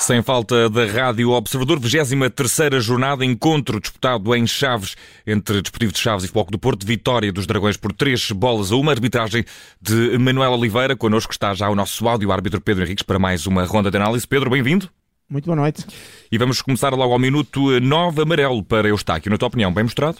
Sem 0.00 0.22
falta 0.22 0.70
da 0.70 0.86
Rádio 0.86 1.30
Observador, 1.30 1.78
23 1.78 2.82
jornada, 2.82 3.22
encontro 3.22 3.78
disputado 3.78 4.34
em 4.34 4.46
Chaves 4.46 4.96
entre 5.26 5.60
Desportivo 5.60 5.92
de 5.92 5.98
Chaves 5.98 6.24
e 6.24 6.28
Foco 6.28 6.50
do 6.50 6.58
Porto, 6.58 6.86
vitória 6.86 7.30
dos 7.30 7.46
Dragões 7.46 7.76
por 7.76 7.92
3 7.92 8.32
bolas 8.32 8.72
a 8.72 8.76
uma, 8.76 8.92
arbitragem 8.92 9.44
de 9.80 10.16
Manuel 10.18 10.52
Oliveira. 10.52 10.96
Connosco 10.96 11.32
está 11.32 11.52
já 11.52 11.68
o 11.68 11.74
nosso 11.74 12.08
áudio 12.08 12.32
árbitro 12.32 12.62
Pedro 12.62 12.82
Henriques 12.82 13.02
para 13.02 13.18
mais 13.18 13.46
uma 13.46 13.62
ronda 13.64 13.90
de 13.90 13.98
análise. 13.98 14.26
Pedro, 14.26 14.48
bem-vindo. 14.48 14.88
Muito 15.28 15.44
boa 15.44 15.56
noite. 15.56 15.86
E 16.32 16.38
vamos 16.38 16.62
começar 16.62 16.94
logo 16.94 17.12
ao 17.12 17.18
minuto 17.18 17.78
9 17.78 18.22
amarelo 18.22 18.64
para 18.64 18.88
Eustáquio. 18.88 19.30
Na 19.30 19.36
tua 19.36 19.48
opinião, 19.48 19.72
bem 19.72 19.84
mostrado? 19.84 20.16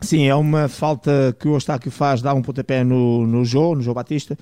Sim, 0.00 0.26
é 0.26 0.34
uma 0.34 0.68
falta 0.68 1.36
que 1.38 1.46
o 1.46 1.54
Eustáquio 1.54 1.90
faz, 1.90 2.22
dá 2.22 2.32
um 2.32 2.42
pontapé 2.42 2.82
no, 2.82 3.26
no 3.26 3.44
Jô, 3.44 3.74
no 3.74 3.82
Jô 3.82 3.92
Batista, 3.92 4.36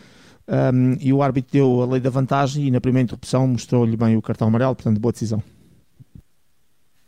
um, 0.51 0.97
e 1.01 1.13
o 1.13 1.23
árbitro 1.23 1.53
deu 1.53 1.83
a 1.83 1.87
lei 1.87 2.01
da 2.01 2.11
vantagem 2.11 2.67
e 2.67 2.71
na 2.71 2.81
primeira 2.81 3.05
interrupção 3.05 3.47
mostrou-lhe 3.47 3.97
bem 3.97 4.17
o 4.17 4.23
cartão 4.23 4.49
amarelo, 4.49 4.75
portanto, 4.75 4.99
boa 4.99 5.13
decisão. 5.13 5.41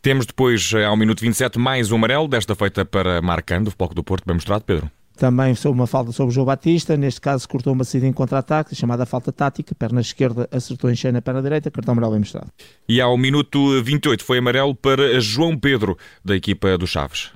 Temos 0.01 0.25
depois, 0.25 0.71
eh, 0.73 0.85
ao 0.85 0.97
minuto 0.97 1.21
27, 1.21 1.59
mais 1.59 1.91
um 1.91 1.95
amarelo, 1.95 2.27
desta 2.27 2.55
feita 2.55 2.83
para 2.83 3.21
Marcando, 3.21 3.67
o 3.67 3.71
Foco 3.71 3.93
do 3.93 4.03
Porto, 4.03 4.25
bem 4.25 4.33
mostrado, 4.33 4.63
Pedro. 4.63 4.89
Também 5.15 5.53
sobre 5.55 5.79
uma 5.79 5.87
falta 5.87 6.11
sobre 6.11 6.31
o 6.31 6.33
João 6.33 6.45
Batista, 6.45 6.97
neste 6.97 7.21
caso 7.21 7.47
cortou 7.47 7.71
uma 7.71 7.83
saída 7.83 8.07
em 8.07 8.13
contra-ataque, 8.13 8.75
chamada 8.75 9.05
falta 9.05 9.31
tática, 9.31 9.75
perna 9.75 10.01
esquerda 10.01 10.47
acertou 10.51 10.89
em 10.89 10.95
cheio 10.95 11.13
na 11.13 11.21
perna 11.21 11.41
direita, 11.41 11.69
cartão 11.69 11.91
amarelo 11.91 12.13
bem 12.13 12.19
mostrado. 12.19 12.47
E 12.89 12.99
ao 12.99 13.17
minuto 13.17 13.81
28 13.83 14.23
foi 14.23 14.39
amarelo 14.39 14.73
para 14.73 15.19
João 15.21 15.57
Pedro, 15.57 15.97
da 16.25 16.35
equipa 16.35 16.77
do 16.77 16.87
Chaves. 16.87 17.31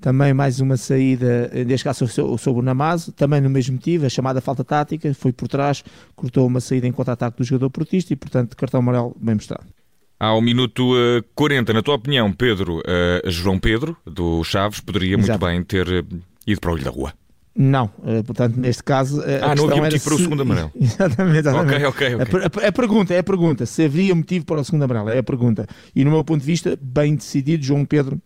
Também 0.00 0.32
mais 0.32 0.60
uma 0.60 0.76
saída, 0.76 1.50
neste 1.66 1.84
caso 1.84 2.06
sobre 2.06 2.60
o 2.60 2.62
Namazo, 2.62 3.12
também 3.12 3.40
no 3.40 3.50
mesmo 3.50 3.74
motivo, 3.74 4.06
a 4.06 4.08
chamada 4.08 4.40
falta 4.40 4.64
tática, 4.64 5.12
foi 5.14 5.32
por 5.32 5.48
trás, 5.48 5.84
cortou 6.14 6.46
uma 6.46 6.60
saída 6.60 6.86
em 6.86 6.92
contra-ataque 6.92 7.38
do 7.38 7.44
jogador 7.44 7.70
portista 7.70 8.12
e, 8.12 8.16
portanto, 8.16 8.56
cartão 8.56 8.80
amarelo 8.80 9.16
bem 9.20 9.34
mostrado. 9.34 9.66
Ao 10.20 10.40
minuto 10.40 10.94
40, 11.34 11.72
na 11.72 11.80
tua 11.80 11.94
opinião, 11.94 12.32
Pedro, 12.32 12.78
uh, 12.78 13.30
João 13.30 13.58
Pedro, 13.58 13.96
do 14.04 14.42
Chaves, 14.42 14.80
poderia 14.80 15.16
Exato. 15.16 15.28
muito 15.28 15.46
bem 15.46 15.62
ter 15.62 15.88
eh, 15.88 16.02
ido 16.44 16.60
para 16.60 16.70
o 16.70 16.74
olho 16.74 16.82
da 16.82 16.90
rua. 16.90 17.12
Não, 17.54 17.88
portanto, 18.24 18.56
neste 18.56 18.84
caso. 18.84 19.20
Ah, 19.42 19.52
não 19.54 19.68
havia 19.68 19.82
motivo 19.82 20.04
para 20.04 20.14
o 20.14 20.18
segundo 20.18 20.42
amarelo. 20.42 20.70
exatamente, 20.80 21.38
exatamente. 21.38 21.84
Ok, 21.84 22.14
ok, 22.14 22.14
ok. 22.14 22.40
A, 22.40 22.66
a, 22.66 22.68
a, 22.68 22.72
pergunta 22.72 23.14
é 23.14 23.18
a 23.18 23.22
pergunta: 23.22 23.66
se 23.66 23.84
havia 23.84 24.14
motivo 24.14 24.44
para 24.44 24.60
o 24.60 24.64
segundo 24.64 24.84
amarelo, 24.84 25.10
é 25.10 25.18
a 25.18 25.22
pergunta. 25.24 25.66
E 25.94 26.04
no 26.04 26.12
meu 26.12 26.22
ponto 26.22 26.40
de 26.40 26.46
vista, 26.46 26.78
bem 26.80 27.16
decidido, 27.16 27.64
João 27.64 27.84
Pedro 27.84 28.20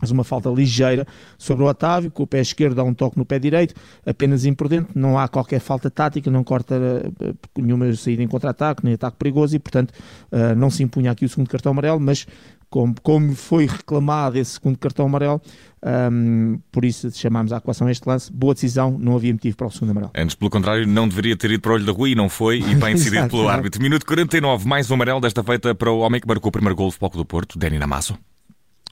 faz 0.00 0.10
uma 0.10 0.24
falta 0.24 0.48
ligeira 0.48 1.06
sobre 1.38 1.62
o 1.62 1.66
Otávio, 1.66 2.10
com 2.10 2.22
o 2.22 2.26
pé 2.26 2.40
esquerdo 2.40 2.74
dá 2.74 2.82
um 2.82 2.94
toque 2.94 3.18
no 3.18 3.24
pé 3.24 3.38
direito, 3.38 3.74
apenas 4.04 4.44
imprudente, 4.44 4.88
não 4.94 5.18
há 5.18 5.28
qualquer 5.28 5.60
falta 5.60 5.90
tática, 5.90 6.30
não 6.30 6.42
corta 6.42 6.74
uh, 6.74 7.62
nenhuma 7.62 7.92
saída 7.94 8.22
em 8.22 8.28
contra-ataque, 8.28 8.84
nem 8.84 8.94
ataque 8.94 9.16
perigoso 9.18 9.54
e, 9.54 9.58
portanto, 9.58 9.92
uh, 10.32 10.54
não 10.56 10.70
se 10.70 10.82
impunha 10.82 11.10
aqui 11.10 11.24
o 11.24 11.28
segundo 11.28 11.48
cartão 11.48 11.72
amarelo, 11.72 12.00
mas 12.00 12.26
como, 12.70 12.94
como 13.02 13.34
foi 13.34 13.66
reclamado 13.66 14.38
esse 14.38 14.52
segundo 14.52 14.78
cartão 14.78 15.04
amarelo, 15.06 15.42
um, 16.12 16.60
por 16.70 16.84
isso 16.84 17.10
chamámos 17.10 17.52
a 17.52 17.56
equação 17.56 17.90
este 17.90 18.08
lance. 18.08 18.32
Boa 18.32 18.54
decisão, 18.54 18.96
não 18.98 19.16
havia 19.16 19.32
motivo 19.32 19.56
para 19.56 19.66
o 19.66 19.70
segundo 19.70 19.90
amarelo. 19.90 20.12
Antes, 20.16 20.36
pelo 20.36 20.50
contrário, 20.50 20.86
não 20.86 21.08
deveria 21.08 21.36
ter 21.36 21.50
ido 21.50 21.60
para 21.60 21.72
o 21.72 21.74
olho 21.74 21.84
da 21.84 21.92
rua 21.92 22.08
e 22.08 22.14
não 22.14 22.28
foi, 22.28 22.58
e 22.60 22.74
bem 22.76 22.94
decidido 22.94 23.28
pelo 23.28 23.48
árbitro. 23.48 23.82
Minuto 23.82 24.06
49, 24.06 24.66
mais 24.68 24.88
um 24.90 24.94
amarelo, 24.94 25.20
desta 25.20 25.42
feita 25.42 25.74
para 25.74 25.90
o 25.90 25.98
homem 25.98 26.20
que 26.20 26.28
marcou 26.28 26.48
o 26.48 26.52
primeiro 26.52 26.76
gol 26.76 26.88
do 26.88 26.94
Foco 26.94 27.16
do 27.16 27.24
Porto, 27.24 27.58
Dani 27.58 27.78
Namasso. 27.78 28.16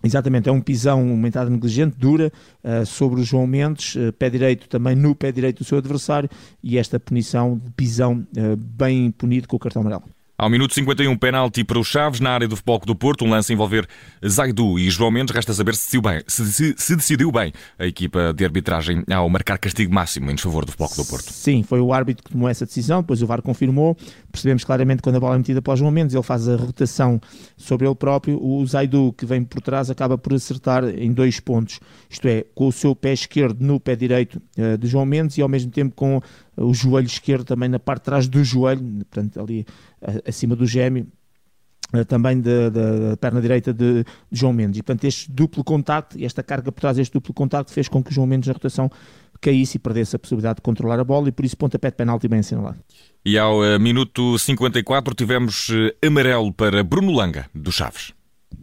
Exatamente, 0.02 0.48
é 0.48 0.52
um 0.52 0.60
pisão, 0.60 1.04
uma 1.12 1.26
entrada 1.26 1.50
negligente, 1.50 1.96
dura, 1.98 2.32
uh, 2.62 2.86
sobre 2.86 3.20
o 3.20 3.24
João 3.24 3.46
Mendes, 3.46 3.96
uh, 3.96 4.12
pé 4.12 4.30
direito 4.30 4.68
também 4.68 4.94
no 4.94 5.14
pé 5.14 5.32
direito 5.32 5.58
do 5.58 5.64
seu 5.64 5.78
adversário, 5.78 6.30
e 6.62 6.78
esta 6.78 7.00
punição 7.00 7.58
de 7.58 7.70
pisão 7.72 8.26
uh, 8.36 8.56
bem 8.56 9.10
punido 9.10 9.48
com 9.48 9.56
o 9.56 9.58
cartão 9.58 9.82
amarelo. 9.82 10.04
Ao 10.40 10.48
minuto 10.48 10.72
51, 10.72 11.16
penalti 11.16 11.64
para 11.64 11.80
os 11.80 11.88
Chaves 11.88 12.20
na 12.20 12.30
área 12.30 12.46
do 12.46 12.54
Futebol 12.54 12.78
do 12.78 12.94
Porto, 12.94 13.24
um 13.24 13.30
lance 13.30 13.50
a 13.50 13.54
envolver 13.54 13.88
Zaidu 14.24 14.78
e 14.78 14.88
João 14.88 15.10
Mendes. 15.10 15.34
Resta 15.34 15.52
saber 15.52 15.74
se 15.74 15.86
decidiu 15.86 16.00
bem, 16.00 16.22
se, 16.28 16.52
se, 16.52 16.74
se 16.78 16.94
decidiu 16.94 17.32
bem 17.32 17.52
a 17.76 17.84
equipa 17.84 18.32
de 18.32 18.44
arbitragem 18.44 19.02
ao 19.12 19.28
marcar 19.28 19.58
castigo 19.58 19.92
máximo 19.92 20.30
em 20.30 20.36
desfavor 20.36 20.64
do 20.64 20.70
Futebol 20.70 21.04
do 21.04 21.10
Porto. 21.10 21.32
Sim, 21.32 21.64
foi 21.64 21.80
o 21.80 21.92
árbitro 21.92 22.22
que 22.22 22.30
tomou 22.30 22.48
essa 22.48 22.64
decisão, 22.64 23.00
depois 23.00 23.20
o 23.20 23.26
VAR 23.26 23.42
confirmou. 23.42 23.96
Percebemos 24.38 24.62
claramente 24.62 25.02
quando 25.02 25.16
a 25.16 25.20
bola 25.20 25.34
é 25.34 25.38
metida 25.38 25.60
para 25.60 25.72
o 25.72 25.76
João 25.76 25.90
Mendes, 25.90 26.14
ele 26.14 26.22
faz 26.22 26.48
a 26.48 26.54
rotação 26.54 27.20
sobre 27.56 27.88
ele 27.88 27.94
próprio. 27.96 28.40
O 28.40 28.64
Zaidu, 28.64 29.12
que 29.12 29.26
vem 29.26 29.42
por 29.42 29.60
trás, 29.60 29.90
acaba 29.90 30.16
por 30.16 30.32
acertar 30.32 30.84
em 30.84 31.12
dois 31.12 31.40
pontos, 31.40 31.80
isto 32.08 32.28
é, 32.28 32.44
com 32.54 32.68
o 32.68 32.72
seu 32.72 32.94
pé 32.94 33.12
esquerdo 33.12 33.60
no 33.60 33.80
pé 33.80 33.96
direito 33.96 34.40
uh, 34.56 34.78
de 34.78 34.86
João 34.86 35.04
Mendes 35.04 35.36
e 35.38 35.42
ao 35.42 35.48
mesmo 35.48 35.72
tempo 35.72 35.92
com 35.96 36.20
o 36.56 36.72
joelho 36.72 37.06
esquerdo 37.06 37.44
também 37.46 37.68
na 37.68 37.80
parte 37.80 38.02
de 38.02 38.04
trás 38.04 38.28
do 38.28 38.44
joelho, 38.44 38.82
portanto 39.10 39.40
ali 39.40 39.66
acima 40.24 40.54
do 40.54 40.66
gêmeo, 40.66 41.08
eh, 41.92 42.04
também 42.04 42.38
da 42.40 43.16
perna 43.18 43.40
direita 43.40 43.72
de, 43.72 44.04
de, 44.04 44.06
João 44.30 44.52
Mendes. 44.52 44.78
E 44.78 44.82
portanto 44.82 45.04
este 45.04 45.30
duplo 45.32 45.64
contacto, 45.64 46.22
esta 46.22 46.42
carga 46.42 46.70
por 46.70 46.80
trás 46.80 46.96
deste 46.96 47.12
duplo 47.12 47.32
contacto 47.32 47.72
fez 47.72 47.88
com 47.88 48.02
que 48.02 48.10
o 48.10 48.14
João 48.14 48.26
Mendes 48.26 48.46
na 48.46 48.52
rotação 48.52 48.90
caísse 49.40 49.76
e 49.76 49.80
perdesse 49.80 50.16
a 50.16 50.18
possibilidade 50.18 50.56
de 50.56 50.62
controlar 50.62 50.98
a 50.98 51.04
bola 51.04 51.28
e 51.28 51.32
por 51.32 51.44
isso 51.44 51.56
pontapé 51.56 51.90
de 51.90 51.96
penalti 51.96 52.28
bem 52.28 52.40
assinalado. 52.40 52.78
E 53.24 53.38
ao 53.38 53.60
uh, 53.60 53.78
minuto 53.78 54.38
54 54.38 55.14
tivemos 55.14 55.68
uh, 55.68 56.06
amarelo 56.06 56.52
para 56.52 56.82
Bruno 56.82 57.12
Langa, 57.12 57.46
do 57.54 57.70
Chaves. 57.70 58.12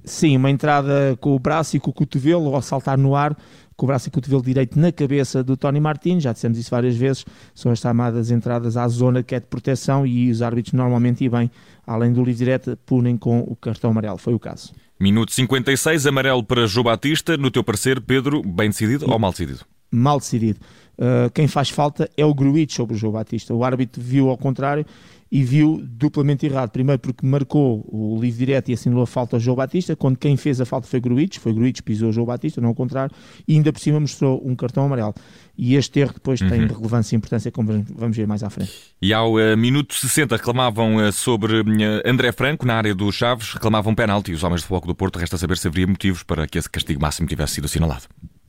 Sim, 0.03 0.37
uma 0.37 0.49
entrada 0.49 1.17
com 1.19 1.35
o 1.35 1.39
braço 1.39 1.77
e 1.77 1.79
com 1.79 1.91
o 1.91 1.93
cotovelo 1.93 2.55
ao 2.55 2.61
saltar 2.61 2.97
no 2.97 3.15
ar, 3.15 3.35
com 3.75 3.85
o 3.85 3.87
braço 3.87 4.07
e 4.07 4.11
cotovelo 4.11 4.41
direito 4.41 4.79
na 4.79 4.91
cabeça 4.91 5.43
do 5.43 5.57
Tony 5.57 5.79
Martins, 5.79 6.23
já 6.23 6.31
dissemos 6.31 6.57
isso 6.57 6.71
várias 6.71 6.95
vezes, 6.95 7.25
são 7.53 7.71
as 7.71 7.79
chamadas 7.79 8.31
entradas 8.31 8.77
à 8.77 8.87
zona 8.87 9.21
que 9.21 9.35
é 9.35 9.39
de 9.39 9.47
proteção 9.47 10.05
e 10.05 10.29
os 10.31 10.41
árbitros 10.41 10.73
normalmente 10.73 11.23
e 11.23 11.29
bem, 11.29 11.51
além 11.85 12.13
do 12.13 12.23
livre 12.23 12.45
direto, 12.45 12.77
punem 12.85 13.17
com 13.17 13.39
o 13.39 13.55
cartão 13.55 13.91
amarelo, 13.91 14.17
foi 14.17 14.33
o 14.33 14.39
caso. 14.39 14.73
Minuto 14.99 15.33
56, 15.33 16.07
amarelo 16.07 16.43
para 16.43 16.65
João 16.67 16.85
Batista, 16.85 17.35
no 17.35 17.51
teu 17.51 17.63
parecer, 17.63 17.99
Pedro, 17.99 18.41
bem 18.41 18.69
decidido 18.69 19.11
ou 19.11 19.19
mal 19.19 19.31
decidido? 19.31 19.65
Mal 19.95 20.19
decidido. 20.19 20.59
Uh, 20.97 21.29
quem 21.33 21.47
faz 21.47 21.69
falta 21.69 22.09
é 22.15 22.25
o 22.25 22.33
Gruitch 22.33 22.73
sobre 22.73 22.95
o 22.95 22.97
João 22.97 23.13
Batista. 23.13 23.53
O 23.53 23.63
árbitro 23.63 24.01
viu 24.01 24.29
ao 24.29 24.37
contrário 24.37 24.85
e 25.31 25.43
viu 25.43 25.81
duplamente 25.83 26.45
errado. 26.45 26.69
Primeiro 26.69 26.99
porque 26.99 27.25
marcou 27.25 27.85
o 27.91 28.17
livre 28.21 28.45
direto 28.45 28.69
e 28.69 28.73
assinalou 28.73 29.03
a 29.03 29.07
falta 29.07 29.35
ao 29.35 29.39
João 29.39 29.57
Batista, 29.57 29.95
quando 29.95 30.17
quem 30.17 30.37
fez 30.37 30.61
a 30.61 30.65
falta 30.65 30.87
foi 30.87 31.01
Gruitch, 31.01 31.39
foi 31.39 31.53
Gruitch 31.53 31.77
que 31.77 31.83
pisou 31.83 32.09
o 32.09 32.11
João 32.13 32.25
Batista, 32.25 32.61
não 32.61 32.69
ao 32.69 32.75
contrário, 32.75 33.13
e 33.45 33.55
ainda 33.55 33.73
por 33.73 33.79
cima 33.79 33.99
mostrou 33.99 34.41
um 34.45 34.55
cartão 34.55 34.85
amarelo. 34.85 35.13
E 35.57 35.75
este 35.75 35.99
erro 35.99 36.13
depois 36.13 36.39
uhum. 36.39 36.49
tem 36.49 36.67
relevância 36.67 37.15
e 37.15 37.17
importância, 37.17 37.51
como 37.51 37.85
vamos 37.95 38.15
ver 38.15 38.27
mais 38.27 38.43
à 38.43 38.49
frente. 38.49 38.71
E 39.01 39.13
ao 39.13 39.33
uh, 39.33 39.57
minuto 39.57 39.93
60 39.95 40.37
reclamavam 40.37 40.95
uh, 40.95 41.11
sobre 41.11 41.59
uh, 41.59 41.65
André 42.05 42.31
Franco 42.31 42.65
na 42.65 42.75
área 42.75 42.95
dos 42.95 43.15
Chaves, 43.15 43.53
reclamavam 43.53 43.93
penalti. 43.93 44.31
Os 44.31 44.43
homens 44.43 44.61
de 44.61 44.67
foco 44.67 44.87
do 44.87 44.95
Porto, 44.95 45.17
resta 45.19 45.37
saber 45.37 45.57
se 45.57 45.67
haveria 45.67 45.87
motivos 45.87 46.23
para 46.23 46.47
que 46.47 46.57
esse 46.57 46.69
castigo 46.69 47.01
máximo 47.01 47.27
tivesse 47.27 47.55
sido 47.55 47.65
assinalado. 47.65 48.03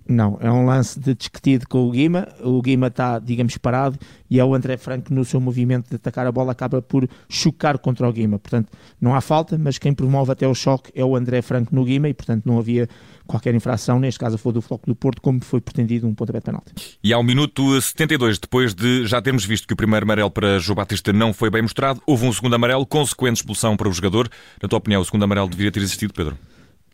Não, 0.09 0.39
é 0.41 0.50
um 0.50 0.65
lance 0.65 0.99
de 0.99 1.15
discutido 1.15 1.67
com 1.69 1.87
o 1.87 1.91
Guima. 1.91 2.28
O 2.41 2.62
Guima 2.62 2.87
está, 2.87 3.19
digamos, 3.19 3.56
parado 3.59 3.99
e 4.31 4.39
é 4.39 4.44
o 4.44 4.55
André 4.55 4.77
Franco, 4.77 5.12
no 5.12 5.25
seu 5.25 5.41
movimento 5.41 5.89
de 5.89 5.97
atacar 5.97 6.27
a 6.27 6.33
bola, 6.33 6.53
acaba 6.53 6.81
por 6.81 7.09
chocar 7.28 7.78
contra 7.78 8.09
o 8.09 8.12
Guima. 8.12 8.39
Portanto, 8.39 8.71
não 9.00 9.15
há 9.15 9.21
falta, 9.21 9.59
mas 9.59 9.78
quem 9.78 9.93
promove 9.93 10.33
até 10.33 10.47
o 10.47 10.55
choque 10.55 10.91
é 10.94 11.05
o 11.05 11.17
André 11.17 11.43
Franco 11.43 11.75
no 11.75 11.84
Guima 11.84 12.09
e, 12.09 12.15
portanto, 12.15 12.44
não 12.47 12.59
havia 12.59 12.89
qualquer 13.27 13.55
infração. 13.55 13.99
Neste 13.99 14.21
caso, 14.21 14.39
foi 14.39 14.53
do 14.53 14.62
Floco 14.62 14.87
do 14.87 14.94
Porto, 14.94 15.21
como 15.21 15.43
foi 15.43 15.61
pretendido 15.61 16.06
um 16.06 16.15
pontapé 16.15 16.38
de 16.38 16.44
penalti. 16.44 16.73
E 17.03 17.12
ao 17.12 17.23
minuto 17.23 17.81
72, 17.81 18.38
depois 18.38 18.75
de 18.75 19.06
já 19.06 19.21
termos 19.21 19.44
visto 19.44 19.67
que 19.67 19.75
o 19.75 19.77
primeiro 19.77 20.05
amarelo 20.05 20.31
para 20.31 20.59
João 20.59 20.77
Batista 20.77 21.12
não 21.12 21.33
foi 21.33 21.50
bem 21.50 21.62
mostrado, 21.62 22.00
houve 22.06 22.27
um 22.27 22.33
segundo 22.33 22.55
amarelo, 22.55 22.87
consequente 22.87 23.37
expulsão 23.37 23.77
para 23.77 23.88
o 23.88 23.93
jogador. 23.93 24.28
Na 24.62 24.69
tua 24.69 24.78
opinião, 24.78 25.00
o 25.00 25.05
segundo 25.05 25.25
amarelo 25.25 25.49
deveria 25.49 25.73
ter 25.73 25.81
existido, 25.81 26.12
Pedro? 26.12 26.37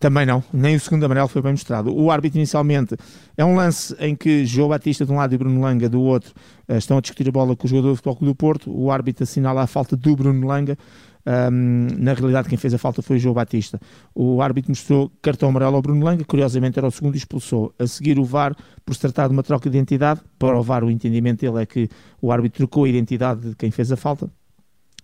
Também 0.02 0.26
não, 0.26 0.42
nem 0.52 0.74
o 0.74 0.80
segundo 0.80 1.04
amarelo 1.04 1.28
foi 1.28 1.40
bem 1.40 1.52
mostrado. 1.52 1.96
O 1.96 2.10
árbitro 2.10 2.36
inicialmente 2.36 2.96
é 3.36 3.44
um 3.44 3.54
lance 3.54 3.94
em 4.00 4.16
que 4.16 4.44
João 4.44 4.68
Batista 4.68 5.06
de 5.06 5.12
um 5.12 5.14
lado 5.14 5.32
e 5.32 5.38
Bruno 5.38 5.60
Langa 5.60 5.88
do 5.88 6.02
outro 6.02 6.34
eh, 6.66 6.76
estão 6.76 6.98
a 6.98 7.00
discutir 7.00 7.28
a 7.28 7.30
bola 7.30 7.54
com 7.54 7.68
o 7.68 7.70
jogador 7.70 7.90
do 7.90 7.94
Futebol 7.94 8.16
do 8.20 8.34
Porto. 8.34 8.76
O 8.76 8.90
árbitro 8.90 9.22
assinala 9.22 9.62
a 9.62 9.66
falta 9.68 9.96
do 9.96 10.16
Bruno 10.16 10.44
Langa. 10.44 10.76
Um, 11.24 11.86
na 11.98 12.14
realidade, 12.14 12.48
quem 12.48 12.58
fez 12.58 12.74
a 12.74 12.78
falta 12.78 13.00
foi 13.00 13.14
o 13.14 13.20
João 13.20 13.32
Batista. 13.32 13.80
O 14.12 14.42
árbitro 14.42 14.72
mostrou 14.72 15.08
cartão 15.22 15.50
amarelo 15.50 15.76
ao 15.76 15.82
Bruno 15.82 16.04
Langa, 16.04 16.24
curiosamente 16.24 16.76
era 16.76 16.88
o 16.88 16.90
segundo 16.90 17.14
e 17.14 17.18
expulsou. 17.18 17.72
A 17.78 17.86
seguir, 17.86 18.18
o 18.18 18.24
VAR, 18.24 18.56
por 18.84 18.94
se 18.94 19.00
tratar 19.02 19.28
de 19.28 19.34
uma 19.34 19.44
troca 19.44 19.70
de 19.70 19.76
identidade, 19.76 20.20
para 20.36 20.58
o 20.58 20.64
VAR, 20.64 20.82
o 20.82 20.90
entendimento 20.90 21.42
dele 21.42 21.62
é 21.62 21.64
que 21.64 21.88
o 22.20 22.32
árbitro 22.32 22.58
trocou 22.58 22.86
a 22.86 22.88
identidade 22.88 23.50
de 23.50 23.54
quem 23.54 23.70
fez 23.70 23.92
a 23.92 23.96
falta 23.96 24.28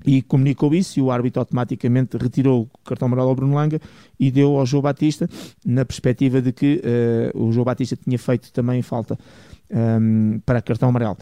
e 0.05 0.23
comunicou 0.23 0.75
isso 0.75 0.99
e 0.99 1.03
o 1.03 1.11
árbitro 1.11 1.41
automaticamente 1.41 2.17
retirou 2.17 2.63
o 2.63 2.79
cartão 2.85 3.07
amarelo 3.07 3.29
ao 3.29 3.35
Bruno 3.35 3.55
Langa 3.55 3.81
e 4.19 4.31
deu 4.31 4.57
ao 4.57 4.67
João 4.67 4.83
Batista 4.83 5.29
na 5.65 5.85
perspectiva 5.85 6.41
de 6.41 6.53
que 6.53 6.83
uh, 7.35 7.45
o 7.45 7.53
João 7.53 7.65
Batista 7.65 7.97
tinha 7.97 8.19
feito 8.19 8.53
também 8.53 8.81
falta 8.83 9.19
um, 9.71 9.77
ehm, 9.77 10.39
para 10.45 10.63
cartão 10.63 10.89
amarelo. 10.89 11.17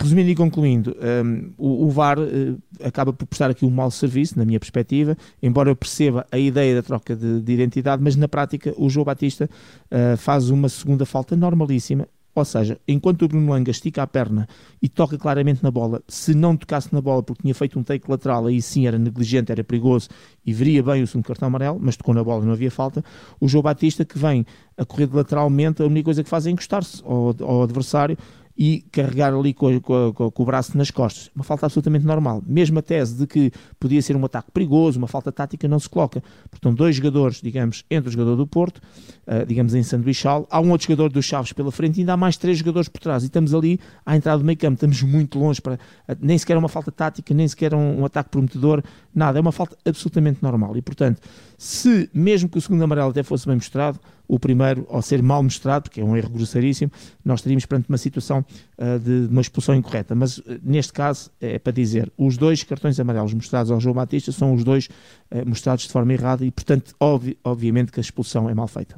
Resumindo 0.00 0.30
e 0.30 0.34
concluindo, 0.34 0.96
um, 0.98 1.06
ehm, 1.06 1.50
o, 1.58 1.86
o, 1.86 1.90
VAR 1.90 2.18
uh, 2.18 2.58
acaba 2.82 3.12
por 3.12 3.26
prestar 3.26 3.50
aqui 3.50 3.66
um 3.66 3.70
mau 3.70 3.90
serviço, 3.90 4.38
na 4.38 4.44
minha 4.44 4.58
perspectiva, 4.58 5.16
embora 5.42 5.68
eu 5.68 5.76
perceba 5.76 6.26
a 6.32 6.38
ideia 6.38 6.76
da 6.76 6.82
troca 6.82 7.14
de, 7.14 7.42
de 7.42 7.52
identidade, 7.52 8.02
mas 8.02 8.16
na 8.16 8.26
prática 8.26 8.72
o 8.78 8.88
João 8.88 9.04
Batista 9.04 9.50
uh, 9.90 10.16
faz 10.16 10.48
uma 10.48 10.68
segunda 10.68 11.04
falta 11.04 11.36
normalíssima, 11.36 12.08
Ou 12.34 12.44
seja, 12.44 12.80
enquanto 12.88 13.22
o 13.22 13.28
Bruno 13.28 13.52
Langa 13.52 13.70
estica 13.70 14.02
a 14.02 14.06
perna 14.06 14.48
e 14.80 14.88
toca 14.88 15.18
claramente 15.18 15.62
na 15.62 15.70
bola, 15.70 16.02
se 16.08 16.34
não 16.34 16.56
tocasse 16.56 16.92
na 16.92 17.00
bola 17.00 17.22
porque 17.22 17.42
tinha 17.42 17.54
feito 17.54 17.78
um 17.78 17.82
take 17.82 18.10
lateral, 18.10 18.46
aí 18.46 18.62
sim 18.62 18.86
era 18.86 18.98
negligente, 18.98 19.52
era 19.52 19.62
perigoso 19.62 20.08
e 20.44 20.52
veria 20.52 20.82
bem 20.82 21.02
o 21.02 21.06
segundo 21.06 21.26
cartão 21.26 21.48
amarelo, 21.48 21.78
mas 21.80 21.96
tocou 21.96 22.14
na 22.14 22.24
bola 22.24 22.42
e 22.42 22.46
não 22.46 22.54
havia 22.54 22.70
falta. 22.70 23.04
O 23.38 23.46
João 23.46 23.62
Batista, 23.62 24.04
que 24.04 24.18
vem 24.18 24.46
a 24.78 24.84
correr 24.84 25.10
lateralmente, 25.12 25.82
a 25.82 25.86
única 25.86 26.06
coisa 26.06 26.24
que 26.24 26.30
faz 26.30 26.46
é 26.46 26.50
encostar-se 26.50 27.02
ao, 27.04 27.34
ao 27.40 27.62
adversário 27.62 28.16
e 28.56 28.84
carregar 28.92 29.32
ali 29.32 29.54
com, 29.54 29.80
com, 29.80 30.12
com, 30.12 30.30
com, 30.30 30.42
o 30.42 30.46
braço 30.46 30.76
nas 30.76 30.90
costas. 30.90 31.30
Uma 31.34 31.44
falta 31.44 31.66
absolutamente 31.66 32.04
normal. 32.04 32.42
Mesmo 32.46 32.78
a 32.78 32.82
tese 32.82 33.16
de 33.16 33.26
que 33.26 33.50
podia 33.80 34.00
ser 34.02 34.14
um 34.16 34.24
ataque 34.24 34.50
perigoso, 34.50 34.98
uma 34.98 35.08
falta 35.08 35.32
tática, 35.32 35.66
não 35.66 35.78
se 35.78 35.88
coloca. 35.88 36.22
Portanto, 36.50 36.76
dois 36.76 36.96
jogadores, 36.96 37.40
digamos, 37.40 37.84
entre 37.90 38.08
o 38.08 38.12
jogador 38.12 38.36
do 38.36 38.46
Porto, 38.46 38.78
uh, 39.26 39.46
digamos 39.46 39.74
em 39.74 39.82
sanduichal, 39.82 40.46
há 40.50 40.60
um 40.60 40.70
outro 40.70 40.86
jogador 40.86 41.10
dos 41.10 41.24
Chaves 41.24 41.52
pela 41.52 41.72
frente 41.72 41.96
e 41.96 42.00
ainda 42.00 42.12
há 42.12 42.16
mais 42.16 42.36
três 42.36 42.58
jogadores 42.58 42.88
por 42.88 43.00
trás. 43.00 43.22
E 43.22 43.26
estamos 43.26 43.54
ali 43.54 43.80
à 44.04 44.16
entrada 44.16 44.38
do 44.38 44.44
meio 44.44 44.58
campo, 44.58 44.74
estamos 44.74 45.02
muito 45.02 45.38
longe 45.38 45.60
para. 45.60 45.74
Uh, 45.74 46.16
nem 46.20 46.36
sequer 46.36 46.54
é 46.54 46.58
uma 46.58 46.68
falta 46.68 46.92
tática, 46.92 47.32
nem 47.32 47.48
sequer 47.48 47.74
um, 47.74 48.00
um 48.00 48.04
ataque 48.04 48.30
prometedor, 48.30 48.82
nada. 49.14 49.38
É 49.38 49.40
uma 49.40 49.52
falta 49.52 49.76
absolutamente 49.84 50.42
normal. 50.42 50.76
E, 50.76 50.82
portanto, 50.82 51.20
se 51.56 52.10
mesmo 52.12 52.48
que 52.48 52.58
o 52.58 52.60
segundo 52.60 52.82
amarelo 52.82 53.10
até 53.10 53.22
fosse 53.22 53.46
bem 53.46 53.56
mostrado, 53.56 53.98
o 54.32 54.38
primeiro, 54.38 54.86
ao 54.88 55.02
ser 55.02 55.22
mal 55.22 55.42
mostrado, 55.42 55.82
porque 55.82 56.00
é 56.00 56.04
um 56.04 56.16
erro 56.16 56.30
grosseríssimo, 56.30 56.90
nós 57.22 57.40
estaríamos 57.40 57.66
perante 57.66 57.90
uma 57.90 57.98
situação 57.98 58.42
uh, 58.78 58.98
de, 58.98 59.26
de, 59.26 59.30
uma 59.30 59.42
expulsão 59.42 59.74
incorreta. 59.74 60.14
Mas 60.14 60.38
uh, 60.38 60.58
neste 60.62 60.90
caso, 60.90 61.30
é 61.38 61.58
para 61.58 61.70
dizer, 61.70 62.10
os 62.16 62.38
dois 62.38 62.62
cartões 62.62 62.98
amarelos 62.98 63.34
mostrados 63.34 63.70
ao 63.70 63.78
João 63.78 63.94
Batista 63.94 64.32
são 64.32 64.54
os 64.54 64.64
dois 64.64 64.86
uh, 65.30 65.46
mostrados 65.46 65.84
de 65.84 65.92
forma 65.92 66.14
errada 66.14 66.46
e, 66.46 66.50
portanto, 66.50 66.94
obvi 66.98 67.36
obviamente 67.44 67.92
que 67.92 68.00
a 68.00 68.02
expulsão 68.02 68.48
é 68.48 68.54
mal 68.54 68.68
feita. 68.68 68.96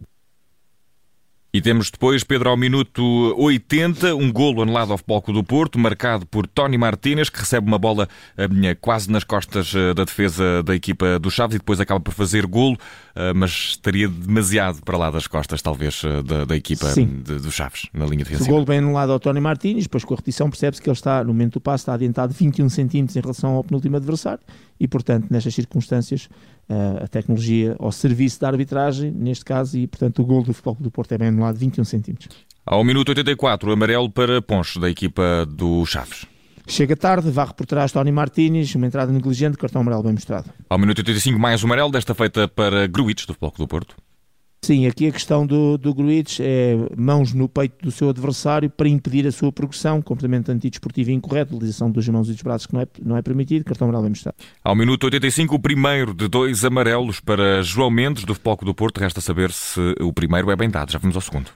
E 1.55 1.61
temos 1.61 1.89
depois, 1.89 2.25
Pedro, 2.25 2.51
ao 2.51 2.57
minuto 2.57 3.01
80, 3.39 4.17
um 4.17 4.33
golo 4.33 4.61
anulado 4.61 4.91
ao 4.91 4.99
palco 4.99 5.33
do 5.33 5.45
Porto, 5.45 5.79
marcado 5.79 6.27
por 6.27 6.49
Tony 6.49 6.77
Martínez, 6.77 7.31
que 7.31 7.39
recebe 7.39 7.65
uma 7.65 7.79
bola 7.79 8.09
eh, 8.37 8.75
quase 8.81 9.09
nas 9.09 9.23
costas 9.23 9.73
eh, 9.73 9.95
da 9.95 10.03
defesa 10.03 10.65
da 10.65 10.75
equipa 10.75 11.17
do 11.17 11.31
Chaves 11.31 11.55
e 11.55 11.59
depois 11.59 11.79
acaba 11.79 12.01
por 12.01 12.13
fazer 12.13 12.45
golo, 12.45 12.77
eh, 13.15 13.33
mas 13.33 13.51
estaria 13.53 14.09
demasiado 14.09 14.83
para 14.83 14.99
lá 14.99 15.13
das 15.13 15.29
costas, 15.29 15.63
talvez, 15.63 16.03
da, 16.27 16.45
da 16.45 16.57
equipa 16.57 16.93
de, 16.93 17.39
do 17.39 17.53
Chaves, 17.53 17.87
na 17.95 18.05
linha 18.05 18.25
defensiva. 18.25 18.51
O 18.51 18.53
golo 18.53 18.65
bem 18.65 18.79
anulado 18.79 19.13
ao 19.13 19.21
Tony 19.21 19.39
Martínez, 19.39 19.85
depois 19.85 20.05
com 20.05 20.13
a 20.13 20.17
repetição 20.17 20.51
percebe-se 20.51 20.83
que 20.83 20.89
ele 20.89 20.97
está, 20.97 21.23
no 21.23 21.33
momento 21.33 21.53
do 21.53 21.61
passo, 21.61 21.83
está 21.83 21.95
adiantado 21.95 22.35
21 22.35 22.69
centímetros 22.69 23.17
em 23.17 23.21
relação 23.21 23.53
ao 23.53 23.63
penúltimo 23.63 23.97
adversário 23.97 24.41
e, 24.81 24.89
portanto, 24.89 25.29
nestas 25.31 25.55
circunstâncias, 25.55 26.29
a 26.69 27.09
tecnologia 27.09 27.77
ao 27.79 27.93
serviço 27.93 28.41
da 28.41 28.49
arbitragem, 28.49 29.11
neste 29.11 29.45
caso, 29.45 29.79
e, 29.79 29.87
portanto, 29.87 30.23
o 30.23 30.25
gol 30.25 30.43
do 30.43 30.53
Futebol 30.53 30.77
do 30.81 30.91
Porto 30.91 31.13
é 31.13 31.19
bem 31.19 31.29
anulado, 31.29 31.57
21 31.57 31.85
centímetros. 31.85 32.37
Ao 32.67 32.83
minuto 32.83 33.11
84, 33.11 33.71
amarelo 33.71 34.11
para 34.11 34.41
Poncho, 34.41 34.81
da 34.81 34.89
equipa 34.89 35.47
do 35.47 35.85
Chaves. 35.85 36.27
Chega 36.67 36.97
tarde, 36.97 37.31
varre 37.31 37.53
por 37.53 37.67
trás 37.67 37.93
Tony 37.93 38.11
Martínez, 38.11 38.75
uma 38.75 38.87
entrada 38.87 39.13
negligente, 39.13 39.59
cartão 39.59 39.83
amarelo 39.83 40.03
bem 40.03 40.13
mostrado. 40.13 40.51
Ao 40.71 40.79
minuto 40.79 40.99
85, 40.99 41.39
mais 41.39 41.63
um 41.63 41.67
amarelo, 41.67 41.91
desta 41.91 42.15
feita 42.15 42.49
para 42.49 42.87
Gruitch, 42.87 43.27
do 43.27 43.35
Futebol 43.35 43.53
do 43.59 43.69
Porto. 43.69 43.97
Sim, 44.65 44.87
aqui 44.87 45.07
a 45.07 45.13
questão 45.13 45.47
do, 45.47 45.77
do 45.77 45.93
Gruitch 45.93 46.41
é 46.41 46.75
mãos 46.97 47.35
no 47.35 47.47
peito 47.47 47.85
do 47.85 47.91
seu 47.91 48.09
adversário 48.09 48.71
para 48.71 48.89
impedir 48.89 49.27
a 49.27 49.31
sua 49.31 49.53
progressão, 49.53 50.01
completamente 50.01 50.51
antidesportivo 50.51 51.11
e 51.11 51.13
incorreto, 51.13 51.55
utilização 51.55 51.91
dos 51.91 52.09
mãos 52.09 52.31
e 52.31 52.33
dos 52.33 52.41
braços 52.41 52.67
que 52.67 52.73
não 52.73 52.81
é, 52.81 52.87
não 53.05 53.15
é 53.15 53.21
permitido, 53.21 53.63
cartão 53.63 53.87
amarelo 53.87 54.05
bem 54.05 54.13
mostrado. 54.13 54.39
Ao 54.65 54.75
minuto 54.75 55.05
85, 55.05 55.55
o 55.55 55.59
primeiro 55.59 56.15
de 56.15 56.29
dois 56.29 56.65
amarelos 56.65 57.21
para 57.21 57.63
João 57.63 57.91
Mendes, 57.91 58.25
do 58.25 58.33
Futebol 58.33 58.57
do 58.63 58.75
Porto, 58.75 59.01
resta 59.01 59.21
saber 59.21 59.53
se 59.53 59.79
o 60.01 60.15
primeiro 60.15 60.51
é 60.51 60.57
bem 60.57 60.71
dado, 60.71 60.93
já 60.93 60.99
vamos 60.99 61.15
ao 61.15 61.21
segundo. 61.21 61.51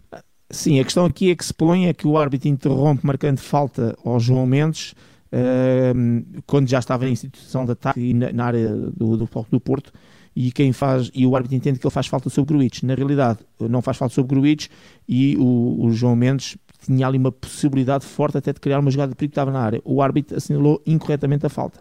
Sim, 0.51 0.79
a 0.79 0.85
questão 0.85 1.07
aqui 1.07 1.31
é 1.31 1.35
que 1.35 1.47
se 1.47 1.55
põe 1.55 1.87
é 1.87 1.95
que 1.95 2.07
o 2.07 2.19
árbitro 2.19 2.51
interrompe 2.51 3.07
marcando 3.07 3.39
falta 3.39 3.97
ao 4.05 4.21
João 4.21 4.47
Mendes, 4.47 4.93
uh, 5.33 6.43
quando 6.47 6.69
já 6.69 6.79
estava 6.79 7.09
em 7.09 7.13
instituição 7.13 7.65
de 7.65 7.73
ataque 7.73 8.13
na, 8.13 8.31
na 8.35 8.45
área 8.45 8.69
do, 8.69 9.17
do 9.17 9.25
Futebol 9.27 9.47
do 9.51 9.61
Porto, 9.61 9.95
e 10.35 10.53
quem 10.53 10.73
faz 10.73 11.11
e 11.15 11.27
o 11.27 11.35
árbitro 11.35 11.57
entende 11.57 11.79
que 11.79 11.87
ele 11.87 11.93
faz 11.93 12.07
falta 12.07 12.31
sobre 12.31 12.55
Gruitch. 12.55 12.83
Na 12.83 12.95
realidade, 12.95 13.41
não 13.61 13.83
faz 13.83 13.97
falta 13.97 14.15
sobre 14.15 14.35
Gruitch 14.35 14.69
e 15.09 15.37
o, 15.37 15.87
o, 15.87 15.93
João 15.93 16.15
Mendes 16.17 16.57
tinha 16.85 17.07
ali 17.07 17.19
uma 17.19 17.33
possibilidade 17.33 18.05
forte 18.05 18.39
até 18.39 18.53
de 18.53 18.61
criar 18.61 18.79
uma 18.79 18.91
jogada 18.91 19.11
de 19.11 19.17
perigo 19.17 19.31
que 19.31 19.33
estava 19.33 19.51
na 19.51 19.61
área. 19.61 19.83
O 19.85 20.01
árbitro 20.01 20.37
assinalou 20.37 20.81
incorretamente 20.87 21.45
a 21.47 21.49
falta. 21.49 21.81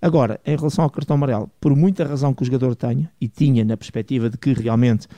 Agora, 0.00 0.38
em 0.44 0.56
relação 0.56 0.84
ao 0.84 0.90
cartão 0.90 1.16
amarelo, 1.16 1.50
por 1.60 1.74
muita 1.74 2.04
razão 2.04 2.34
que 2.34 2.42
o 2.42 2.44
jogador 2.44 2.76
tenha, 2.76 3.10
e 3.20 3.28
tinha 3.28 3.64
na 3.64 3.76
perspectiva 3.76 4.28
de 4.28 4.36
que 4.36 4.52
realmente 4.52 5.08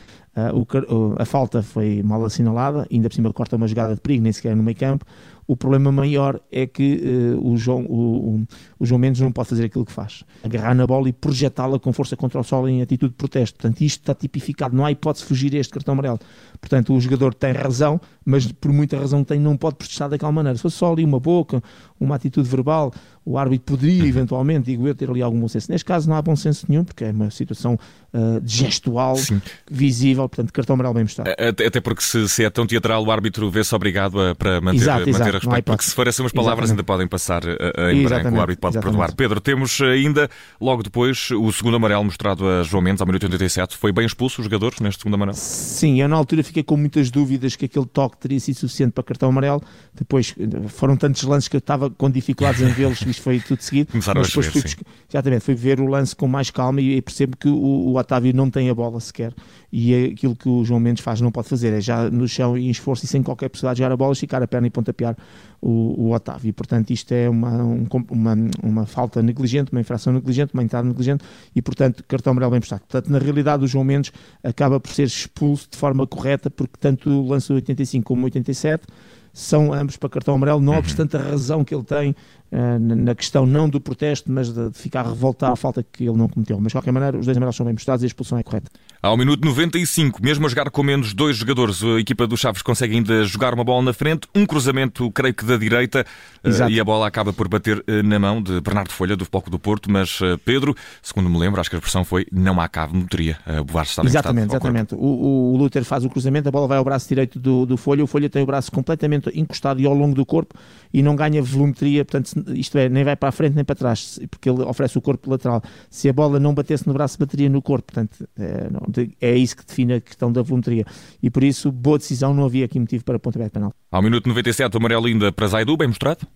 uh, 0.53 0.57
o, 0.57 1.15
a 1.19 1.25
falta 1.25 1.63
foi 1.63 2.03
mal 2.03 2.25
assinalada, 2.25 2.87
ainda 2.91 3.09
por 3.09 3.15
cima 3.15 3.33
corta 3.33 3.57
uma 3.57 3.67
jogada 3.67 3.95
de 3.95 4.01
perigo, 4.01 4.23
nem 4.23 4.33
sequer 4.33 4.55
no 4.55 4.63
meio 4.63 4.77
campo, 4.77 5.05
o 5.49 5.57
problema 5.57 5.91
maior 5.91 6.39
é 6.53 6.67
que 6.67 7.01
uh, 7.35 7.51
o, 7.51 7.57
João, 7.57 7.83
o, 7.87 8.47
o, 8.79 8.85
João 8.85 8.99
Mendes 8.99 9.23
não 9.23 9.33
pode 9.33 9.49
fazer 9.49 9.65
aquilo 9.65 9.87
que 9.87 9.91
faz. 9.91 10.23
Agarrar 10.45 10.75
na 10.75 10.87
bola 10.87 11.09
e 11.09 11.13
projetá-la 11.13 11.79
com 11.79 11.91
força 11.91 12.15
contra 12.15 12.39
o 12.39 12.45
solo 12.45 12.69
em 12.69 12.83
atitude 12.83 13.13
de 13.13 13.17
protesto. 13.17 13.59
Portanto, 13.59 13.81
isto 13.81 14.01
está 14.01 14.15
tipificado. 14.15 14.77
Não 14.77 14.85
há 14.85 14.93
hipótese 14.93 15.25
de 15.25 15.29
fugir 15.29 15.57
a 15.57 15.59
este 15.59 15.73
cartão 15.73 15.95
amarelo. 15.95 16.21
Portanto, 16.61 16.95
o 16.95 17.01
jogador 17.01 17.33
tem 17.33 17.53
razão, 17.53 17.99
mas 18.27 18.53
por 18.53 18.71
muita 18.71 18.99
razão 18.99 19.25
que 19.25 19.29
tem, 19.29 19.41
não 19.41 19.57
pode 19.57 19.77
protestar 19.77 20.11
daquela 20.11 20.31
maneira. 20.31 20.55
Se 20.55 20.63
fosse 20.63 20.77
só 20.77 20.93
ali 20.93 21.03
uma 21.03 21.19
boca, 21.19 21.63
uma 21.99 22.17
atitude 22.17 22.47
verbal, 22.47 22.93
o 23.25 23.39
árbitro 23.39 23.75
poderia 23.75 24.03
uhum. 24.03 24.09
eventualmente, 24.09 24.67
digo 24.67 24.87
eu, 24.87 24.95
ter 24.95 25.09
ali 25.09 25.23
algum 25.23 25.41
bom 25.41 25.49
senso. 25.49 25.73
Neste 25.73 25.85
caso 25.87 26.11
não 26.11 26.17
há 26.17 26.21
bom 26.21 26.37
senso 26.37 26.67
nenhum, 26.69 26.85
porque 26.85 27.05
é 27.05 27.11
uma 27.11 27.31
situação 27.31 27.79
uh, 28.13 28.43
gestual, 28.45 29.17
Sim. 29.17 29.41
visível, 29.71 30.28
portanto, 30.29 30.53
cartão 30.53 30.75
amarelo 30.75 30.95
bem 30.95 31.05
mostrado. 31.05 31.31
Até, 31.31 31.81
porque 31.81 32.03
se, 32.03 32.29
se, 32.29 32.45
é 32.45 32.51
tão 32.51 32.67
teatral, 32.67 33.05
o 33.05 33.11
árbitro 33.11 33.51
vê-se 33.51 33.75
obrigado 33.75 34.21
a, 34.21 34.35
para 34.35 34.61
manter, 34.61 34.79
exato, 34.79 34.99
manter 35.01 35.11
exato, 35.11 35.29
a 35.31 35.39
respeito, 35.39 35.65
porque 35.65 35.85
se 35.85 35.95
for 35.95 36.07
essas 36.07 36.21
umas 36.21 36.33
palavras 36.33 36.71
Exatamente. 36.71 36.81
ainda 36.81 36.85
podem 36.85 37.07
passar 37.07 37.45
uh, 37.45 37.91
em 37.91 38.03
branco, 38.03 38.29
o 38.29 38.41
árbitro 38.41 38.61
pode 38.61 38.77
Exatamente. 38.77 38.99
perdoar. 38.99 39.15
Pedro, 39.15 39.41
temos 39.41 39.81
ainda, 39.81 40.29
logo 40.61 40.83
depois, 40.83 41.31
o 41.31 41.51
segundo 41.53 41.77
amarelo 41.77 42.05
mostrado 42.05 42.47
a 42.47 42.63
João 42.63 42.83
Mendes, 42.83 43.01
ao 43.01 43.07
minuto 43.07 43.25
87. 43.25 43.77
Foi 43.77 43.93
bem 43.93 44.07
expulso 44.07 44.41
o 44.41 44.45
jogador 44.45 44.75
neste 44.81 45.01
segundo 45.01 45.15
amarelo? 45.15 45.37
Sim, 45.37 46.01
eu 46.01 46.09
na 46.09 46.17
altura 46.17 46.43
fiquei 46.43 46.63
com 46.63 46.77
muitas 46.77 47.11
dúvidas 47.11 47.57
que 47.57 47.65
aquele 47.65 47.87
toque 47.87 48.17
teria 48.19 48.41
sido 48.41 48.57
suficiente 48.57 48.93
para 48.93 49.05
cartão 49.05 49.29
amarelo. 49.29 49.63
Depois 49.95 50.35
foram 50.69 50.97
tantos 50.97 51.23
lances 51.23 51.49
que 51.49 51.57
eu 51.57 51.61
estava 51.61 51.91
com 51.91 52.11
dificuldades 52.11 52.61
em 52.61 52.69
vê-los, 52.73 53.01
isto 53.03 53.23
foi 53.23 53.41
tudo 53.41 53.61
seguido. 53.61 53.91
Começaram 53.93 54.21
mas 54.21 54.29
depois 54.29 54.47
fui, 54.47 54.61
sim. 54.61 54.77
exatamente, 55.09 55.45
fui 55.45 55.55
ver 55.55 55.81
o 55.81 55.87
lance 55.87 56.15
com 56.15 56.29
mais 56.29 56.51
calma 56.51 56.81
e 56.81 57.01
percebo 57.01 57.37
que 57.37 57.49
o, 57.49 57.55
o 57.57 57.97
Otávio 57.97 58.35
não 58.35 58.51
tem 58.51 58.69
a 58.71 58.75
bola 58.75 59.01
sequer 59.01 59.33
e 59.71 59.95
é 59.95 60.05
aquilo 60.07 60.35
que 60.35 60.49
o 60.49 60.65
João 60.65 60.81
Mendes 60.81 61.03
faz 61.03 61.21
não 61.21 61.31
pode 61.31 61.49
fazer, 61.49 61.73
é 61.73 61.81
já 61.81 62.11
no 62.11 62.27
chão 62.27 62.57
e 62.57 62.67
em 62.69 62.71
esforço 62.71 63.05
e 63.05 63.09
sem 63.09 63.23
qualquer 63.23 63.49
possibilidade 63.49 63.77
de 63.77 63.83
jogar 63.83 63.93
a 63.93 63.97
bola, 63.97 64.13
esticar 64.13 64.43
a 64.43 64.47
perna 64.47 64.67
e 64.67 64.71
pontapear 64.71 65.17
o, 65.61 66.07
o 66.07 66.15
Otávio. 66.15 66.49
E, 66.49 66.53
portanto, 66.53 66.91
isto 66.91 67.13
é 67.13 67.29
uma, 67.29 67.63
um, 67.63 67.87
uma, 68.11 68.37
uma 68.63 68.87
falta 68.87 69.23
negligente, 69.23 69.71
uma 69.73 69.81
infração 69.81 70.13
negligente, 70.13 70.55
uma 70.55 70.63
entrada 70.63 70.89
negligente 70.89 71.25
e, 71.55 71.61
portanto, 71.61 72.03
cartão 72.09 72.31
amarelo 72.31 72.53
bem 72.53 72.61
prestado. 72.61 72.81
Portanto, 72.81 73.11
na 73.11 73.19
realidade, 73.19 73.65
o 73.65 73.67
João 73.67 73.85
Mendes 73.85 74.13
acaba 74.43 74.81
por 74.81 74.91
ser 74.91 75.05
expulso 75.05 75.69
de 75.71 75.77
forma 75.77 76.07
correta, 76.07 76.49
porque 76.49 76.75
tanto 76.81 77.11
o 77.11 77.29
lance 77.29 77.53
85 77.53 78.05
como 78.07 78.25
87 78.25 78.87
são 79.33 79.73
ambos 79.73 79.97
para 79.97 80.09
cartão 80.09 80.35
amarelo, 80.35 80.61
não 80.61 80.73
uhum. 80.73 80.79
obstante 80.81 81.17
a 81.17 81.21
razão 81.21 81.65
que 81.65 81.75
ele 81.75 81.85
tem 81.85 82.11
uh, 82.11 82.79
na 82.79 83.15
questão 83.15 83.47
não 83.47 83.69
do 83.69 83.81
protesto, 83.81 84.33
mas 84.33 84.53
de, 84.53 84.71
de 84.71 84.77
ficar 84.77 85.07
revoltado 85.07 85.53
à 85.53 85.57
falta 85.57 85.83
que 85.83 86.05
ele 86.05 86.17
não 86.17 86.29
cometeu. 86.29 86.59
Mas 86.59 86.69
de 86.69 86.73
qualquer 86.73 86.91
maneira, 86.93 87.19
os 87.19 87.25
dois 87.25 87.37
amarelos 87.37 87.55
são 87.55 87.65
bem 87.65 87.73
mostrados 87.73 88.03
e 88.03 88.07
a 88.07 88.09
expulsão 88.09 88.39
é 88.39 88.43
correta. 88.43 88.71
Ao 89.01 89.17
minuto 89.17 89.47
95, 89.47 90.21
mesmo 90.21 90.45
a 90.45 90.49
jogar 90.49 90.69
com 90.71 90.83
menos 90.83 91.15
dois 91.15 91.37
jogadores, 91.37 91.85
a 91.85 92.01
equipa 92.01 92.27
dos 92.27 92.41
Chaves 92.41 92.63
consegue 92.63 92.97
ainda 92.97 93.25
jogar 93.25 93.55
uma 93.55 93.63
bola 93.63 93.81
na 93.81 93.93
frente, 93.93 94.27
um 94.35 94.45
cruzamento, 94.45 95.09
creio 95.13 95.33
que 95.33 95.45
da 95.45 95.57
direita, 95.57 96.05
uh, 96.45 96.69
e 96.69 96.81
a 96.81 96.85
bola 96.85 97.07
acaba 97.07 97.33
por 97.33 97.47
bater 97.47 97.79
uh, 97.79 98.03
na 98.03 98.19
mão 98.19 98.43
de 98.43 98.61
Bernardo 98.61 98.91
Folha, 98.91 99.17
do 99.17 99.25
Foco 99.25 99.49
do 99.51 99.59
Porto, 99.59 99.89
mas 99.89 100.19
Pedro, 100.45 100.75
segundo 101.01 101.31
me 101.31 101.39
lembro, 101.39 101.61
acho 101.61 101.71
que 101.71 101.77
a 101.77 101.79
expressão 101.79 102.05
foi 102.05 102.27
não 102.33 102.61
há 102.61 102.67
cabo, 102.67 102.99
notaria. 102.99 103.39
Uh, 103.47 103.63
Bovar 103.63 103.85
está 103.85 104.03
Exatamente, 104.03 104.51
exatamente. 104.51 104.97
O, 104.97 105.53
o 105.53 105.57
Luther 105.57 105.85
faz 105.85 106.05
o 106.05 106.11
cruzamento, 106.11 106.49
a 106.49 106.51
bola 106.51 106.67
vai 106.67 106.79
ao 106.79 106.85
braço 106.85 107.09
direito 107.09 107.39
do, 107.39 107.65
do 107.65 107.77
Folha, 107.77 108.03
o 108.03 108.07
Folha 108.09 108.29
tem 108.29 108.43
o 108.43 108.47
braço 108.47 108.73
completamente 108.73 109.31
encostado 109.33 109.81
e 109.81 109.87
ao 109.87 109.95
longo 109.95 110.17
do 110.17 110.27
corpo 110.27 110.59
e 110.93 111.03
não 111.03 111.15
ganha 111.15 111.41
volumetria, 111.41 112.05
portanto, 112.05 112.53
isto 112.53 112.77
é, 112.77 112.89
nem 112.89 113.05
vai 113.05 113.15
para 113.15 113.29
a 113.29 113.33
frente 113.33 113.55
nem 113.55 113.65
para 113.65 113.77
trás, 113.77 114.19
porque 114.29 114.51
ele 114.51 114.63
oferece 114.63 114.99
o 114.99 115.01
corpo 115.01 115.31
lateral. 115.31 115.63
Se 115.89 116.09
a 116.09 116.13
bola 116.13 116.41
não 116.41 116.53
batesse 116.53 116.85
no 116.85 116.93
braço, 116.93 117.17
bateria 117.17 117.49
no 117.49 117.63
corpo, 117.63 117.93
portanto, 117.93 118.29
é, 118.37 118.69
não, 118.71 118.88
é 119.21 119.37
isso 119.37 119.57
que 119.57 119.67
define 119.67 119.95
a 119.95 120.01
questão 120.01 120.33
da 120.33 120.43
volumetria. 120.43 120.85
E 121.23 121.31
por 121.31 121.43
isso, 121.45 121.71
boa 121.71 121.99
decisão, 121.99 122.35
não 122.35 122.45
havia 122.45 122.65
aqui 122.65 122.79
motivo 122.79 123.05
para 123.05 123.19
pontapé 123.19 123.45
de 123.45 123.51
penal. 123.51 123.73
Ao 123.91 124.03
minuto 124.03 124.29
97, 124.29 124.75
o 124.75 124.79
amarelo 124.79 125.07
ainda 125.07 125.33
para 125.33 125.47
Zaidu, 125.47 125.77
bem 125.77 125.89
mostrado? 125.89 126.27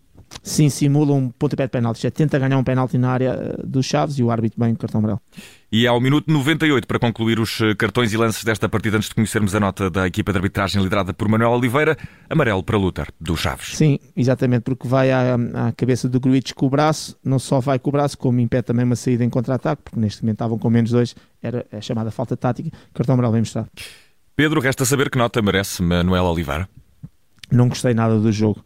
Sim, 0.43 0.69
simula 0.69 1.13
um 1.13 1.29
pontapé 1.31 1.65
de 1.65 1.71
penalti. 1.71 2.03
Já 2.03 2.11
tenta 2.11 2.39
ganhar 2.39 2.59
um 2.59 2.65
penalti 2.65 2.99
na 2.99 3.11
área 3.11 3.31
eh, 3.31 3.63
dos 3.65 3.87
Chaves 3.87 4.19
e 4.19 4.23
o 4.23 4.31
árbitro 4.31 4.61
bem 4.61 4.73
o 4.73 4.77
cartão 4.77 4.99
amarelo. 4.99 5.21
E 5.71 5.87
ao 5.87 6.01
minuto 6.01 6.31
98, 6.31 6.87
para 6.87 6.99
concluir 6.99 7.41
os 7.41 7.61
eh, 7.61 7.75
cartões 7.75 8.13
e 8.13 8.17
lances 8.17 8.45
desta 8.45 8.69
partida, 8.69 8.97
antes 8.97 9.09
de 9.09 9.15
conhecermos 9.15 9.55
a 9.55 9.61
nota 9.61 9.89
da 9.91 10.07
equipa 10.07 10.33
de 10.33 10.39
arbitragem 10.39 10.83
liderada 10.83 11.15
por 11.15 11.29
Manuel 11.29 11.53
Oliveira, 11.53 11.97
amarelo 12.29 12.63
para 12.63 12.77
Luther, 12.77 13.09
do 13.21 13.37
Chaves. 13.37 13.77
Sim, 13.77 13.99
exatamente, 14.17 14.63
porque 14.63 14.87
vai 14.87 15.11
à, 15.11 15.35
à 15.35 15.73
cabeça 15.73 16.09
do 16.09 16.21
Gruitch 16.21 16.53
com 16.53 16.67
o 16.67 16.71
braço, 16.71 17.17
não 17.25 17.39
só 17.39 17.61
vai 17.61 17.79
com 17.79 17.89
o 17.89 17.93
braço, 17.93 18.19
como 18.19 18.41
impede 18.41 18.65
também 18.65 18.85
uma 18.85 18.97
saída 18.97 19.25
em 19.25 19.31
contra-ataque, 19.31 19.83
porque 19.83 19.99
neste 19.99 20.23
momento 20.23 20.37
estavam 20.37 20.59
com 20.59 20.69
menos 20.69 20.91
dois, 20.91 21.15
era 21.43 21.65
a 21.73 21.81
chamada 21.81 22.11
falta 22.11 22.37
tática, 22.37 22.71
cartão 22.93 23.15
amarelo 23.15 23.33
bem 23.33 23.43
mostrado. 23.43 23.69
Pedro, 24.37 24.61
resta 24.61 24.85
saber 24.85 25.09
que 25.11 25.19
nota 25.19 25.41
merece 25.41 25.83
Manuel 25.83 26.25
Oliveira. 26.25 26.69
não 27.51 27.69
gostei 27.69 27.95
nada 27.95 28.19
do 28.19 28.33
jogo. 28.33 28.63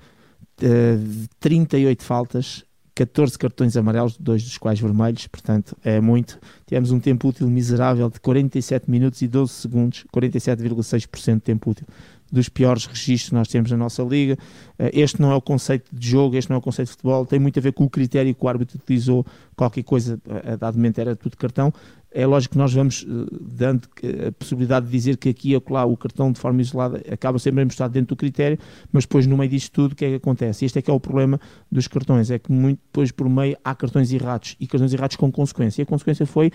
Uh, 0.63 1.29
38 1.39 2.03
faltas, 2.03 2.65
14 2.95 3.39
cartões 3.39 3.77
amarelos, 3.77 4.17
dois 4.17 4.43
dos 4.43 4.57
quais 4.57 4.81
vermelhos, 4.81 5.27
portanto 5.27 5.77
é 5.85 6.01
muito. 6.01 6.39
Tivemos 6.67 6.91
um 6.91 6.99
tempo 6.99 7.29
útil 7.29 7.49
miserável 7.49 8.09
de 8.09 8.19
47 8.19 8.91
minutos 8.91 9.21
e 9.21 9.29
12 9.29 9.53
segundos, 9.53 10.05
47,6% 10.15 11.35
de 11.35 11.41
tempo 11.41 11.71
útil 11.71 11.87
dos 12.31 12.49
piores 12.49 12.87
registros 12.87 13.31
que 13.31 13.35
nós 13.35 13.49
temos 13.49 13.71
na 13.71 13.77
nossa 13.77 14.03
liga. 14.03 14.37
Eh, 14.79 14.91
este 14.93 15.21
não 15.21 15.31
é 15.31 15.35
o 15.35 15.41
conceito 15.41 15.95
de 15.95 16.09
jogo, 16.09 16.37
este 16.37 16.51
não 16.51 16.57
é 16.57 16.59
o 16.59 16.63
conceito 16.63 16.89
de 16.89 16.93
futebol, 16.93 17.25
tem 17.25 17.39
muito 17.39 17.59
a 17.59 17.63
ver 17.63 17.73
com 17.73 17.85
o 17.85 17.91
critério 17.91 18.35
que 18.35 18.45
o 18.45 18.49
árbitro 18.49 18.77
utilizou, 18.77 19.25
qualquer 19.55 19.83
coisa, 19.83 20.21
a 20.45 20.57
dado 20.57 20.77
momento 20.77 20.99
era 20.99 21.15
tudo 21.15 21.37
cartão. 21.37 21.73
É 22.13 22.25
lógico 22.25 22.53
que 22.53 22.59
nós 22.59 22.73
vamos 22.73 23.07
eh, 23.07 23.37
dando 23.43 23.89
a 24.27 24.33
possibilidade 24.33 24.87
de 24.87 24.93
dizer 24.93 25.17
que 25.17 25.29
aqui 25.29 25.55
e 25.55 25.63
lá 25.71 25.85
o 25.85 25.97
cartão 25.97 26.33
de 26.33 26.41
forma 26.41 26.61
isolada 26.61 27.03
acaba 27.13 27.39
sempre 27.39 27.65
mostrado 27.65 27.93
dentro 27.93 28.15
do 28.15 28.17
critério, 28.17 28.59
mas 28.91 29.05
depois 29.05 29.27
no 29.27 29.37
meio 29.37 29.51
disto 29.51 29.71
tudo 29.73 29.93
o 29.93 29.95
que 29.95 30.05
é 30.05 30.09
que 30.11 30.15
acontece? 30.15 30.65
Este 30.65 30.79
é 30.79 30.83
que 30.83 30.91
é 30.91 30.95
o 30.95 31.01
problema 31.01 31.39
dos 31.71 31.87
cartões, 31.87 32.31
é 32.31 32.39
que 32.39 32.51
muito 32.51 32.81
depois 32.87 33.13
por 33.13 33.29
meio 33.29 33.57
há 33.63 33.75
cartões 33.75 34.13
errados 34.13 34.57
e 34.59 34.67
cartões 34.67 34.95
errados 34.95 35.17
com 35.17 35.31
consequência. 35.31 35.83
E 35.83 35.85
a 35.85 35.87
consequência 35.87 36.25
foi 36.25 36.47
eh, 36.47 36.51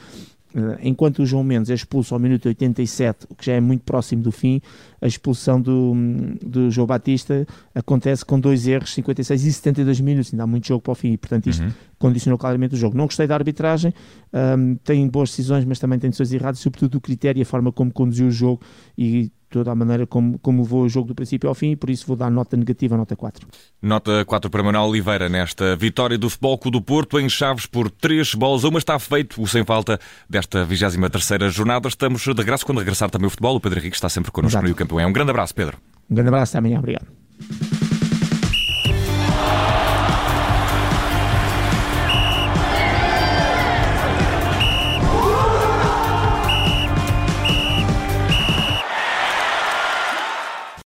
enquanto 0.81 1.20
o 1.20 1.25
João 1.25 1.43
Mendes 1.43 1.70
é 1.70 1.74
expulso 1.74 2.13
ao 2.13 2.20
minuto 2.20 2.46
87, 2.48 3.27
o 3.29 3.36
que 3.36 3.46
já 3.46 3.53
é 3.53 3.60
muito 3.62 3.84
próximo 3.84 4.22
do 4.22 4.31
fim, 4.31 4.62
a 5.01 5.08
expulsão 5.08 5.62
do, 5.62 5.93
do 6.41 6.70
João 6.70 6.86
Batista 6.86 7.48
acontece 7.74 8.25
com 8.25 8.39
dois 8.39 8.67
erros, 8.67 8.93
56 8.93 9.46
e 9.46 9.53
72 9.53 10.01
minutos, 10.01 10.34
ainda 10.34 10.43
há 10.43 10.48
muito 10.48 10.67
jogo 10.67 10.81
para 10.81 10.91
o 10.91 10.96
fim, 10.96 11.13
e 11.13 11.17
portanto 11.17 11.48
isto 11.48 11.63
uhum. 11.63 11.72
condicionou 11.98 12.38
claramente 12.38 12.75
o 12.75 12.77
jogo. 12.77 12.98
Não 12.98 13.05
gostei 13.05 13.27
da 13.27 13.36
arbitragem, 13.36 13.93
um, 14.34 14.75
tem 14.75 15.08
boas 15.08 15.29
decisões, 15.29 15.63
mas 15.65 15.79
também 15.79 15.98
tem 16.00 16.10
decisões 16.10 16.34
erradas, 16.34 16.60
sobretudo 16.60 16.96
o 16.96 17.01
critério 17.01 17.39
e 17.39 17.43
a 17.43 17.46
forma 17.46 17.72
como 17.72 17.91
conduziu 17.91 18.27
o 18.27 18.31
jogo 18.31 18.62
e 18.98 19.31
toda 19.51 19.72
a 19.72 19.75
maneira 19.75 20.08
como, 20.08 20.39
como 20.39 20.63
levou 20.63 20.84
o 20.84 20.89
jogo 20.89 21.08
do 21.10 21.15
princípio 21.15 21.48
ao 21.48 21.55
fim 21.55 21.72
e 21.72 21.75
por 21.75 21.89
isso 21.89 22.08
vou 22.08 22.15
dar 22.15 22.29
nota 22.29 22.55
negativa, 22.58 22.98
nota 22.98 23.15
4. 23.15 23.48
Nota 23.81 24.25
4 24.25 24.50
para 24.50 24.63
Manuel 24.63 24.86
Oliveira 24.86 25.29
nesta 25.29 25.75
vitória 25.75 26.17
do 26.17 26.29
Futebol 26.29 26.58
Clube 26.58 26.77
do 26.77 26.81
Porto 26.81 27.20
em 27.20 27.27
Chaves 27.27 27.65
por 27.65 27.89
3 27.89 28.34
bolas 28.36 28.63
a 28.63 28.70
uma. 28.70 28.79
Está 28.79 28.98
feito 28.98 29.41
o 29.41 29.48
sem 29.48 29.63
falta 29.63 30.00
desta 30.29 30.65
23ª 30.65 31.50
jornada. 31.50 31.88
Estamos 31.88 32.24
de 32.24 32.34
regresso 32.34 32.65
quando 32.65 32.79
regressar 32.79 33.10
também 33.10 33.27
o 33.27 33.29
futebol. 33.29 33.55
O 33.55 33.60
Pedro 33.60 33.79
Henrique 33.79 33.96
está 33.96 34.10
sempre 34.10 34.31
connosco 34.31 34.58
Exato. 34.58 34.70
no 34.70 34.75
campeão. 34.75 35.10
Um 35.10 35.13
grande 35.13 35.31
abraço, 35.31 35.53
Pedro. 35.53 35.77
Um 36.10 36.15
grande 36.15 36.29
abraço, 36.29 36.51
até 36.51 36.60
amanhã. 36.60 36.79
Obrigado. 36.79 37.08